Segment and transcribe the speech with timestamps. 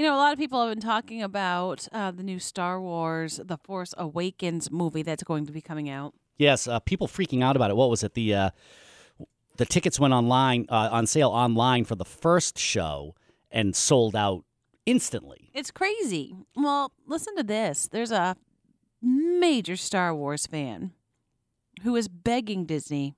[0.00, 3.38] You know, a lot of people have been talking about uh, the new Star Wars
[3.44, 6.14] The Force Awakens movie that's going to be coming out.
[6.38, 7.76] Yes, uh, people freaking out about it.
[7.76, 8.14] What was it?
[8.14, 8.50] The uh,
[9.58, 13.14] the tickets went online uh, on sale online for the first show
[13.50, 14.44] and sold out
[14.86, 15.50] instantly.
[15.52, 16.34] It's crazy.
[16.56, 17.86] Well, listen to this.
[17.86, 18.38] There's a
[19.02, 20.92] major Star Wars fan
[21.82, 23.16] who is begging Disney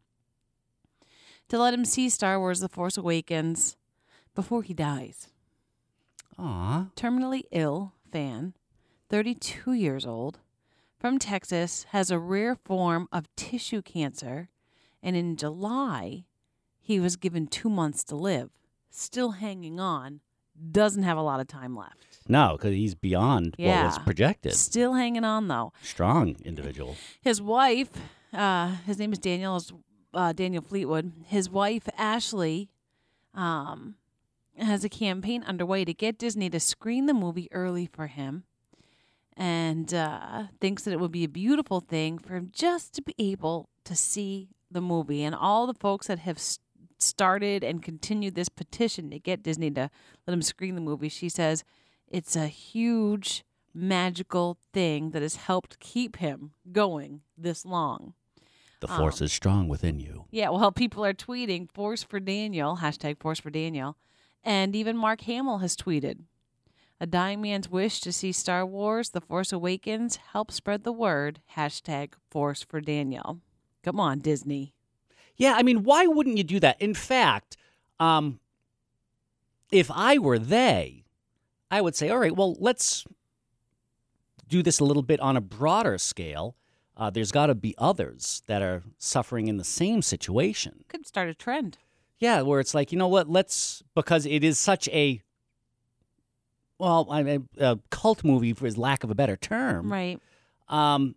[1.48, 3.76] to let him see Star Wars The Force Awakens
[4.34, 5.28] before he dies.
[6.42, 6.86] Aw.
[6.96, 8.54] terminally ill fan,
[9.08, 10.40] 32 years old,
[10.98, 14.48] from Texas, has a rare form of tissue cancer,
[15.02, 16.24] and in July,
[16.80, 18.50] he was given two months to live.
[18.90, 20.20] Still hanging on,
[20.70, 22.18] doesn't have a lot of time left.
[22.28, 24.54] No, because he's beyond what was projected.
[24.54, 25.72] Still hanging on though.
[25.82, 26.96] Strong individual.
[27.20, 27.90] His wife,
[28.32, 29.72] uh, his name is Daniel, is
[30.14, 31.12] uh, Daniel Fleetwood.
[31.26, 32.68] His wife Ashley,
[33.34, 33.96] um,
[34.58, 38.44] has a campaign underway to get Disney to screen the movie early for him,
[39.36, 43.14] and uh, thinks that it would be a beautiful thing for him just to be
[43.18, 45.22] able to see the movie.
[45.22, 46.58] And all the folks that have s-
[46.98, 49.90] started and continued this petition to get Disney to
[50.26, 51.64] let him screen the movie, she says
[52.08, 58.12] it's a huge magical thing that has helped keep him going this long.
[58.80, 60.24] The force is strong within you.
[60.30, 63.96] Yeah, well, people are tweeting Force for Daniel, hashtag Force for Daniel.
[64.44, 66.20] And even Mark Hamill has tweeted
[67.00, 71.40] A dying man's wish to see Star Wars The Force Awakens help spread the word,
[71.56, 73.40] hashtag Force for Daniel.
[73.82, 74.74] Come on, Disney.
[75.36, 76.80] Yeah, I mean, why wouldn't you do that?
[76.80, 77.56] In fact,
[77.98, 78.38] um,
[79.70, 81.04] if I were they,
[81.70, 83.04] I would say, all right, well, let's
[84.46, 86.56] do this a little bit on a broader scale.
[86.96, 90.84] Uh, there's got to be others that are suffering in the same situation.
[90.88, 91.78] Could start a trend.
[92.22, 93.28] Yeah, where it's like, you know what?
[93.28, 95.20] Let's because it is such a
[96.78, 99.90] well, I mean, a cult movie for his lack of a better term.
[99.90, 100.20] Right.
[100.68, 101.16] Um,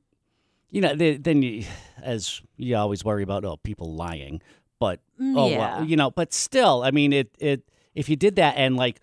[0.72, 1.66] you know, the, then you,
[2.02, 4.42] as you always worry about, oh, people lying,
[4.80, 5.58] but oh, yeah.
[5.60, 7.62] well, you know, but still, I mean, it it
[7.94, 9.00] if you did that and like,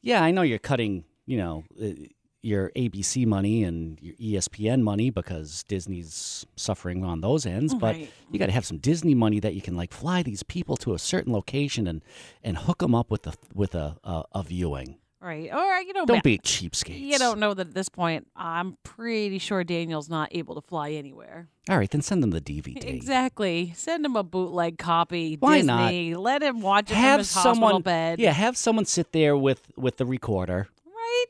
[0.00, 1.64] yeah, I know you're cutting, you know.
[2.48, 7.94] Uh, your ABC money and your ESPN money because Disney's suffering on those ends, but
[7.96, 8.10] Right.
[8.30, 10.94] you got to have some Disney money that you can like fly these people to
[10.94, 12.02] a certain location and
[12.42, 14.96] and hook them up with a with a a, a viewing.
[15.20, 15.52] Right.
[15.52, 17.00] Or, you know, Don't be cheapskates.
[17.00, 18.28] You don't know that at this point.
[18.36, 21.48] I'm pretty sure Daniel's not able to fly anywhere.
[21.68, 22.84] All right, then send them the DVD.
[22.86, 23.72] Exactly.
[23.74, 25.36] Send him a bootleg copy.
[25.40, 25.88] Why not?
[25.88, 26.14] Disney.
[26.14, 28.20] Let him watch it from have his hospital bed.
[28.20, 30.68] yeah have someone sit there with with the recorder.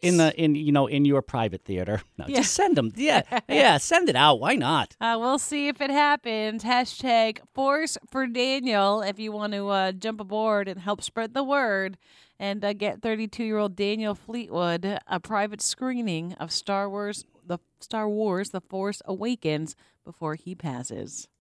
[0.03, 2.37] In the in you know in your private theater no Yeah.
[2.39, 5.91] just send them yeah yeah send it out why not Uh, we'll see if it
[5.91, 6.65] happens.
[6.65, 11.45] Hashtag Force for Daniel if you want to uh, jump aboard and help spread the
[11.45, 11.97] word
[12.41, 17.59] and uh, get 32 year old Daniel Fleetwood a private screening of Star Wars, the
[17.81, 21.29] Star Wars, The Force Awakens before he passes.